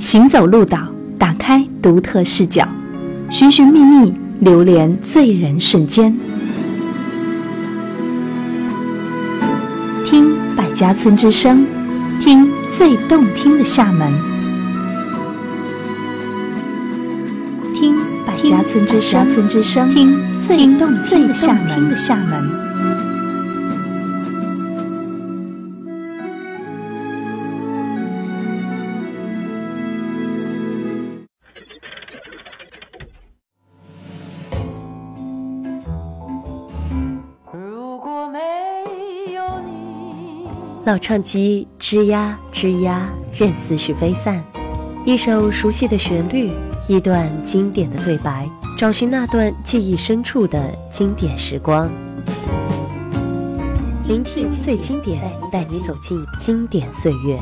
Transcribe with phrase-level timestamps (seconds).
[0.00, 0.78] 行走鹭岛，
[1.18, 2.64] 打开独特视角，
[3.30, 6.16] 寻寻觅觅，流连醉人瞬间。
[10.04, 11.66] 听百家村之声，
[12.20, 14.12] 听最动听的厦门。
[17.74, 21.52] 听百家村之声，听最动听的厦
[22.14, 22.37] 门。
[40.88, 44.42] 老唱机吱呀吱呀，任思绪飞散。
[45.04, 46.50] 一首熟悉的旋律，
[46.86, 50.58] 一段经典的对白，找寻那段记忆深处的
[50.90, 51.90] 经典时光。
[54.08, 55.20] 聆听最经典，
[55.52, 57.38] 带你走进经典岁月。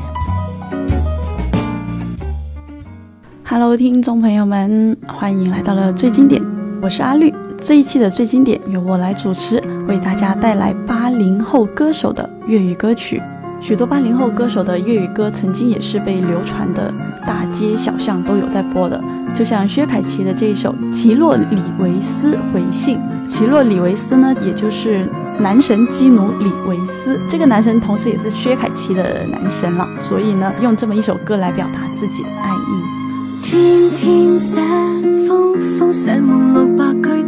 [3.45, 6.43] Hello，听众朋友们，欢迎来到了最经典，
[6.81, 7.33] 我是阿绿。
[7.61, 13.21] 这一期的最经典由我来主持，为大家带来八零后歌手的粤语歌曲。
[13.61, 16.93] 许多八零后歌手的粤语歌曾经也是被流传的，
[17.25, 19.01] 大街小巷都有在播的。
[19.35, 21.45] 就像薛凯琪的这一首《奇洛里
[21.79, 22.97] 维斯回信》，
[23.29, 25.05] 奇洛里维斯呢，也就是
[25.39, 33.43] 男神基努里维斯，这个男神同时也是薛凯琪的男神了，所以呢，用这么一首歌来表达自己的爱意。
[33.43, 34.37] 天天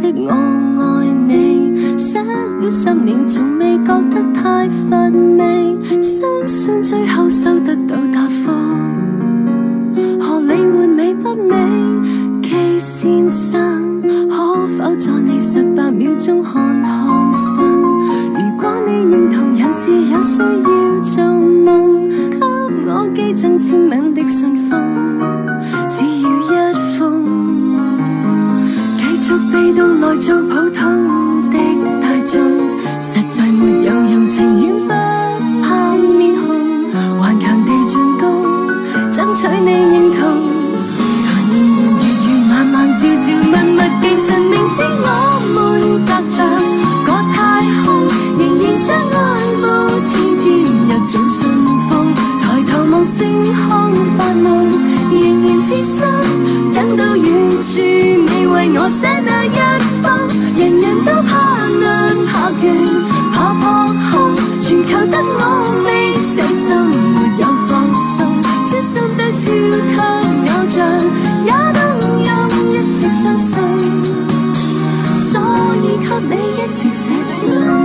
[0.00, 1.59] 的我爱你。
[2.10, 4.98] 写了十年，从未觉得太乏
[5.38, 6.02] 味。
[6.08, 8.50] 心信最后收得到答复，
[10.18, 11.54] 何理换美不美
[12.42, 17.62] ？K 先生，可否在你十八秒钟看看信？
[17.62, 22.38] 如果你认同人是有需要做梦，给
[22.90, 24.80] 我寄赠签名的信封，
[25.88, 27.24] 只要一封。
[28.96, 31.09] 继续被动来做普通。
[77.42, 77.79] you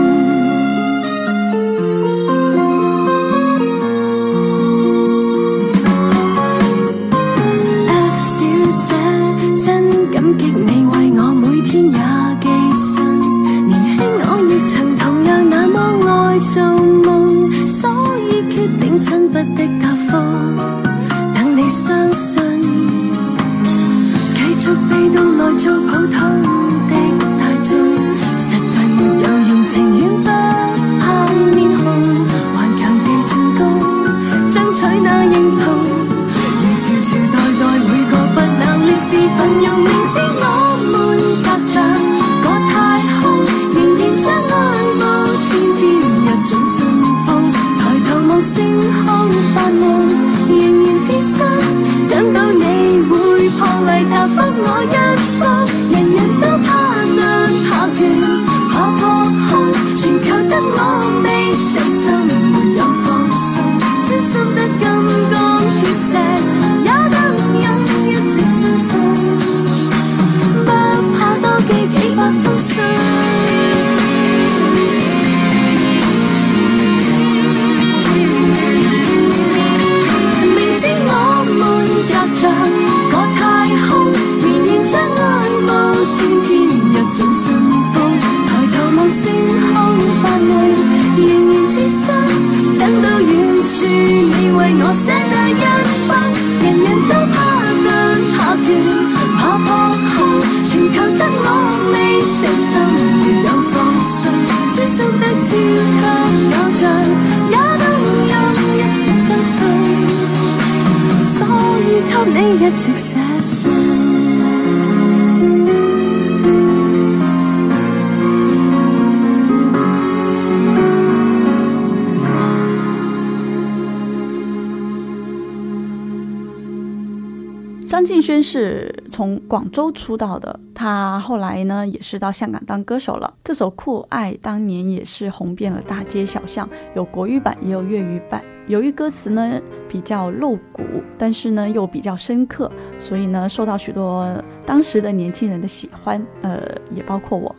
[128.06, 133.34] 张敬轩是从广州出道的，他后来呢也是到香港当歌手了。
[133.44, 138.44] 这首《酷爱》当年也是红遍了大街小巷，有国语版也有粤语版。
[138.68, 139.60] 由于歌词呢
[139.90, 140.84] 比较露骨，
[141.18, 144.31] 但是呢又比较深刻，所以呢受到许多
[144.68, 146.62] 当时的年轻人的喜欢，呃，
[146.92, 147.56] 也包括我。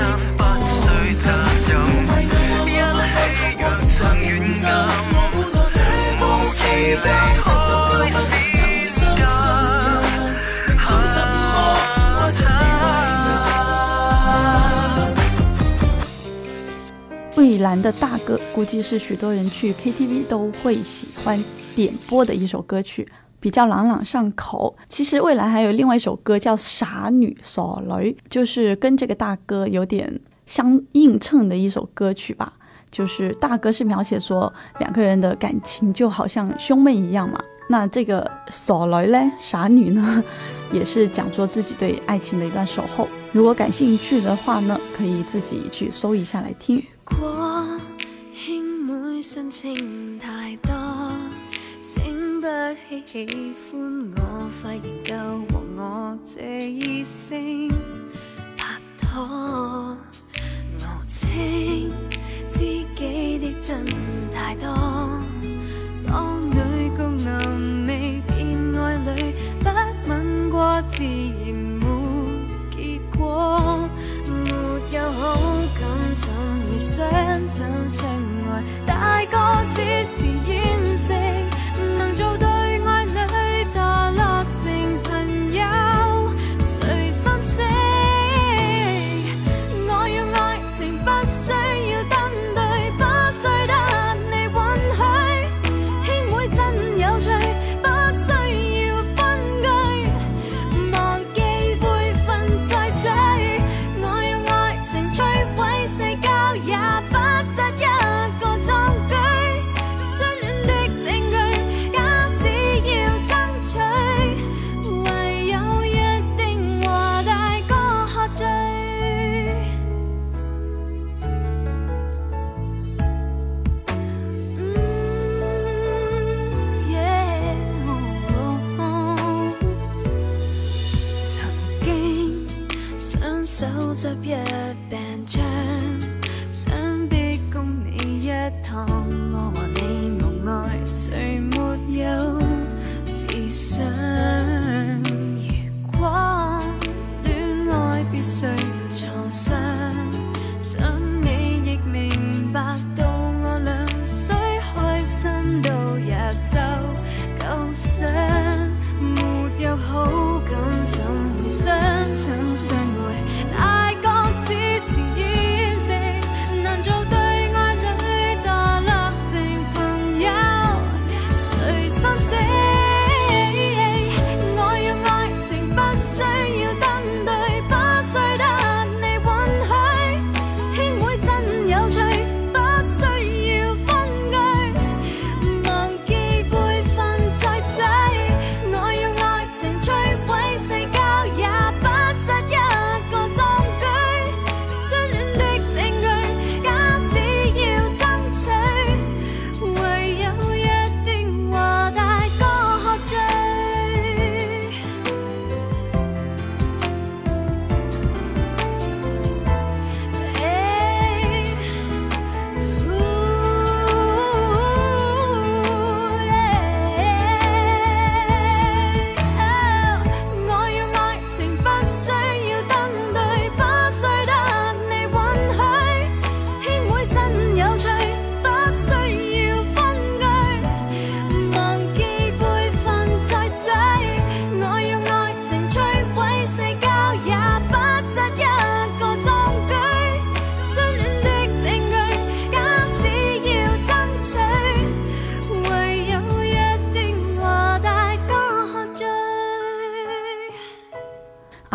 [17.69, 21.43] 男的大哥估计是许多人去 KTV 都会喜欢
[21.75, 23.07] 点播的一首歌曲，
[23.39, 24.75] 比较朗朗上口。
[24.87, 32.51] 其实未来还有另外一首歌叫《傻女傻雷，就是跟这个大哥有点相映衬的一首歌曲吧。
[32.89, 40.23] 就是大哥是描写说两个人的感情就好像兄妹一样嘛，那这个傻雷呢，傻女呢，
[40.73, 43.07] 也是讲说自己对爱情的一段守候。
[43.31, 46.83] 如果感兴趣的话呢，可以自己去搜一下来听。
[47.17, 47.65] 果
[48.33, 49.73] 兄妹相称
[50.19, 50.71] 太多，
[51.81, 52.47] 醒不
[53.05, 57.69] 起喜欢我，发现够和我这异性
[58.57, 59.17] 拍拖。
[59.17, 61.27] 我称
[62.51, 63.83] 知己的真
[64.33, 64.67] 太多，
[66.07, 69.69] 当女共男未变爱侣，不
[70.09, 72.21] 吻过自然没
[72.77, 73.89] 结果，
[74.27, 75.68] 没有好。
[76.19, 76.33] 怎
[76.69, 78.63] 会相，亲相爱？
[78.85, 80.58] 大哥只是。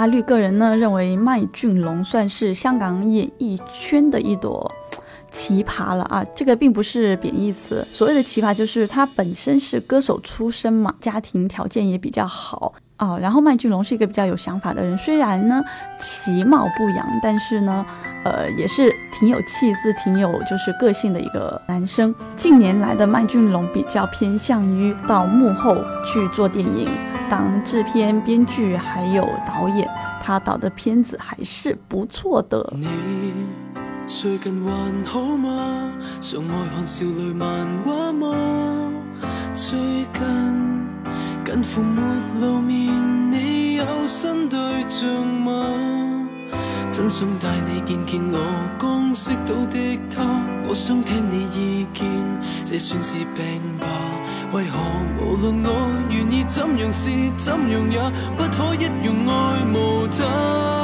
[0.06, 4.70] 绿个人呢认为，麦浚龙算是香港演艺圈的一朵。
[5.34, 6.24] 奇葩了啊！
[6.34, 7.86] 这个并不是贬义词。
[7.92, 13.18] 所谓的奇葩，就是他本身是歌手出身嘛，家庭条件也比较好啊。
[13.18, 15.62] 然后麦浚龙是一个比较有想法的人，虽然呢
[15.98, 17.84] 其貌不扬，但是呢，
[18.24, 22.14] 呃，也是挺有气质、挺有就是个性的一个男生。
[22.36, 25.74] 近年来的麦浚龙比较偏向于到幕后
[26.06, 26.88] 去做电影，
[27.28, 29.88] 当制片、编剧，还有导演。
[30.26, 32.72] 他导的片子还是不错的。
[34.06, 35.90] 最近还好吗？
[36.20, 38.36] 常爱看笑女漫画吗？
[39.54, 40.84] 最近
[41.46, 42.02] 近乎没
[42.42, 42.90] 露面，
[43.32, 44.58] 你有新对
[44.90, 45.50] 象吗？
[46.92, 50.22] 真想带你见见我刚识到的他，
[50.68, 52.04] 我想听你意见，
[52.66, 53.86] 这算是病吧？
[54.52, 54.78] 为何
[55.24, 57.08] 无论我愿意怎样是
[57.38, 58.00] 怎样，也
[58.36, 60.83] 不可一样爱谋杀？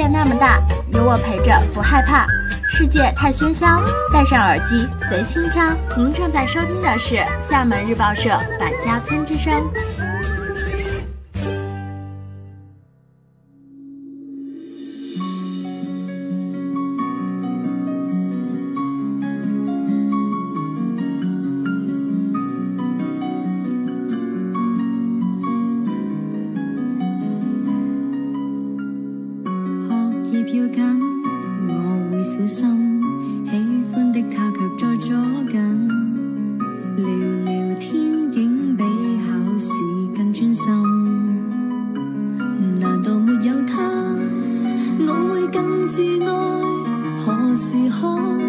[0.00, 0.62] 世界那么大，
[0.94, 2.24] 有我陪着不害怕。
[2.70, 3.82] 世界太喧嚣，
[4.14, 5.74] 戴上耳机随心飘。
[5.96, 9.52] 您正在收听的是厦门日报社《百家村之声》。
[47.58, 48.47] 时空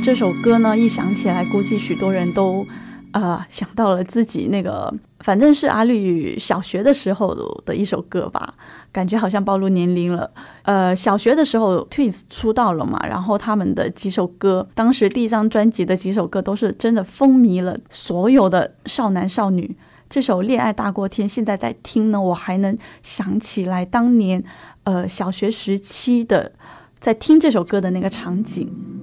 [0.00, 2.66] 这首歌呢，一想起来，估计许多人都，
[3.10, 7.34] 呃，想到了自己那个，反正是阿绿小学的时候
[7.66, 8.54] 的一首歌吧，
[8.92, 10.30] 感觉好像暴露年龄了。
[10.62, 19.76] 呃，小学的时候，Twins 出道了嘛，然后他们的几首歌，当时第一张专辑的几首歌，都是真的风靡了所有的少男少女。
[20.08, 24.44] 这首《恋爱大过天》，现在在听呢，我还能想起来当年，
[24.84, 26.52] 呃，小学时期的
[27.00, 28.97] 在听这首歌的那个场景。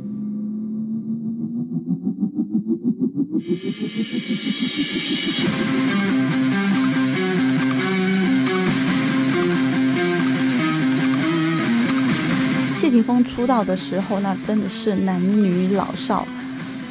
[13.05, 16.27] 风出道的时候，那真的是男女老少，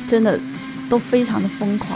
[0.08, 0.38] 真的
[0.88, 1.90] 都非常的疯狂。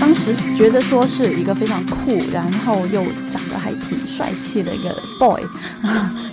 [0.00, 5.42] 当时觉得说是一个非常酷，然后又长得还挺帅气的一个 boy。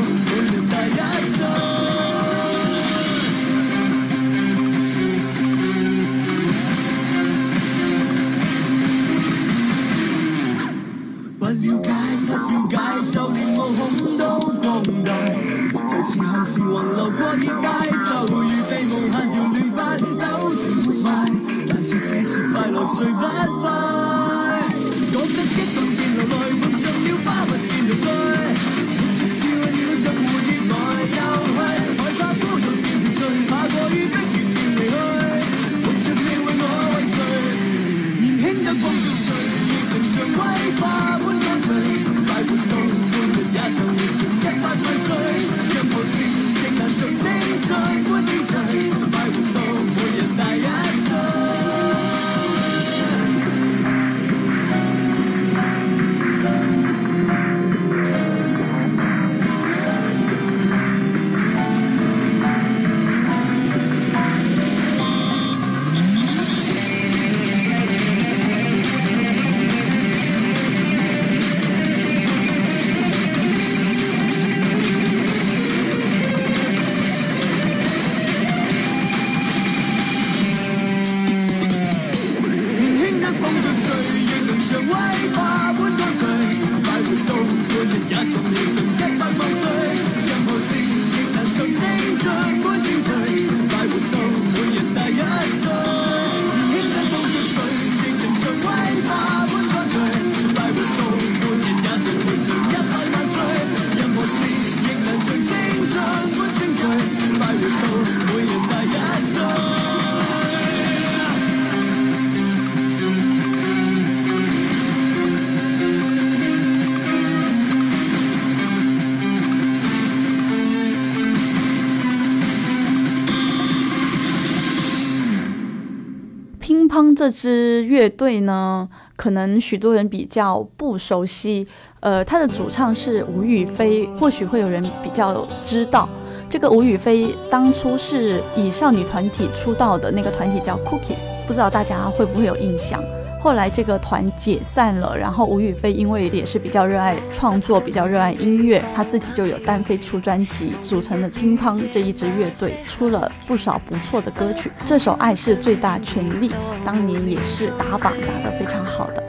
[128.04, 131.66] 乐队呢，可能许多人比较不熟悉，
[132.02, 136.10] 呃，他的主唱是吴雨霏，或许会有人比较知道。
[136.50, 143.02] 这个吴雨霏当初是以少女团体出道的，那个团体叫 Cookies，不知道大家会不会有印象。
[143.43, 154.71] 后来这个团解散了，然后吴雨霏因为也是比较热爱创作，比较热爱音乐，她自己就有单飞出专辑，组成了乒乓这一支乐队出了不少不错的歌曲。
[154.86, 156.47] 这首《爱是最大权力》
[156.86, 159.21] 当年也是打榜打得非常好的。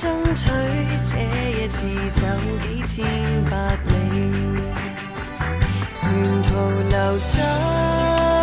[0.00, 0.46] 争取
[1.10, 1.68] 这夜
[2.10, 2.26] 走
[2.62, 3.04] 几千
[3.50, 3.77] 百
[6.20, 6.50] 沿途
[6.90, 8.37] 留心。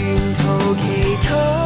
[0.00, 1.57] 沿途祈祷。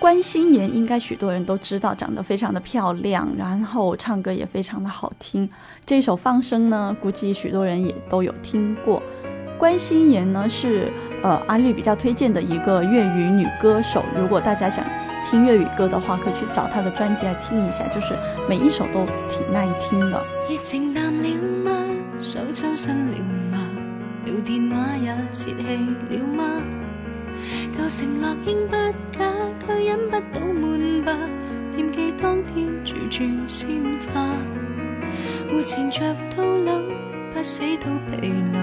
[0.00, 5.46] 关心妍应该许多人都知道，长得非常的漂亮，然后唱歌也非常的好听。
[5.84, 9.02] 这首《放生》呢，估计许多人也都有听过。
[9.58, 10.90] 关心妍呢是
[11.22, 14.02] 呃阿绿比较推荐的一个粤语女歌手。
[14.18, 14.82] 如果大家想
[15.22, 18.16] 听粤语歌的话，可以去找她的专辑来听一下，就是
[18.48, 20.18] 每一首都挺耐听的。
[29.78, 31.12] 忍不到闷吧，
[31.76, 33.68] 惦记当天处处鲜
[34.12, 34.34] 花，
[35.50, 36.00] 互情着
[36.36, 36.80] 到老，
[37.34, 38.60] 不死到疲劳，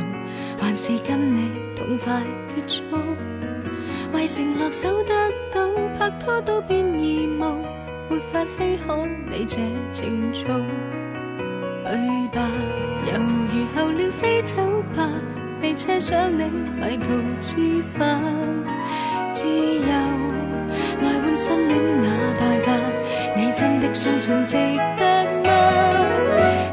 [0.60, 2.22] 还是跟你痛快
[2.56, 2.84] 结束。
[4.14, 7.66] 为承诺守得到，拍拖都变义务，
[8.10, 9.58] 没法稀罕你这
[9.92, 10.54] 情操。
[11.90, 12.46] 去吧，
[13.14, 13.22] 犹
[13.56, 14.58] 豫候了飞走
[14.96, 15.10] 吧，
[15.62, 17.08] 被车想你迷途
[17.40, 18.22] 知返，
[19.34, 20.27] 自由。
[21.38, 22.74] 新恋那代价，
[23.36, 25.54] 你真的相信值得吗？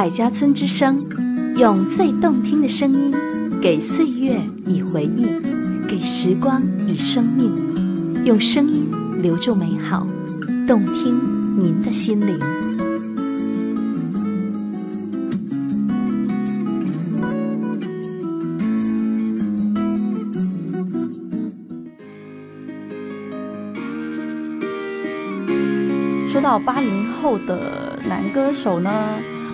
[0.00, 0.98] 百家村之声，
[1.56, 3.14] 用最动听的声音，
[3.60, 5.26] 给岁月以回忆，
[5.86, 8.86] 给时光以生命，用声音
[9.20, 10.06] 留住美好，
[10.66, 11.14] 动听
[11.62, 12.38] 您的心灵。
[26.32, 28.90] 说到八零后的男歌手呢？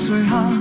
[0.00, 0.59] 随下。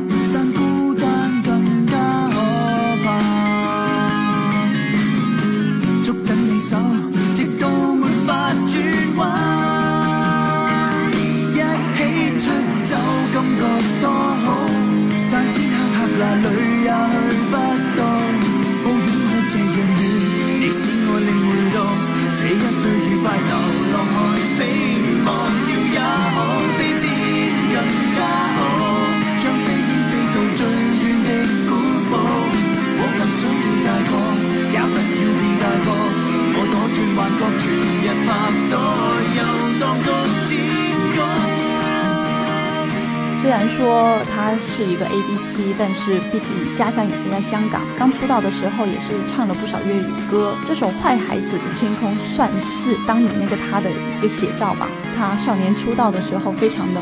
[45.91, 47.81] 但是，毕竟家乡也是在香港。
[47.97, 50.53] 刚出道的时候也是唱了不少粤语歌。
[50.63, 54.87] 这首《坏孩子的天空》算是当年那个他的一个写照吧。
[55.17, 57.01] 他少年出道的时候，非常的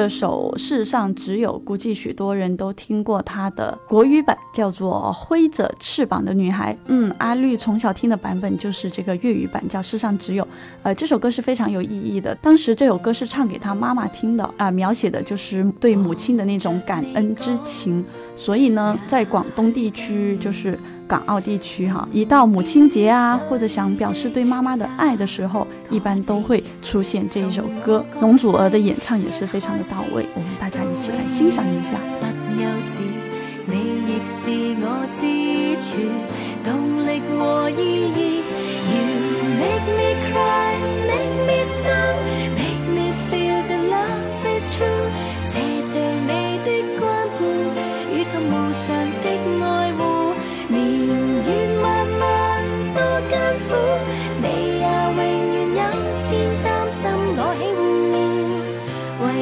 [0.00, 6.72] 这首《世上只有》估计许多人都听过他的国语版，叫做《挥着翅膀的女孩》。
[6.86, 10.42] 嗯，阿绿从小听的版本就是这个粤语版，叫《世上只有》。
[10.84, 18.02] 呃，这首歌是非常有意义的，当时这首歌是唱给他妈妈听的啊，描写的就是对母亲的那种感恩之情。
[18.34, 20.78] 所以呢，在广东地区就是。
[21.10, 28.04] 港澳地区哈，一到母亲节啊，或者想表示对妈妈的爱的时候，一般都会出现这一首歌。
[28.20, 31.98] 龙祖儿的演唱也是非常的到位，我们大家一起来欣赏一下。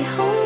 [0.04, 0.37] hope.